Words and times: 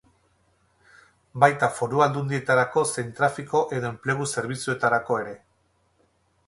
Baita 1.43 1.69
Foru 1.79 2.01
Aldundietarako 2.05 2.85
zein 2.95 3.13
trafiko 3.21 3.63
edo 3.81 3.91
enplegu 3.95 4.29
zerbitzuetarako 4.37 5.21
ere. 5.25 5.41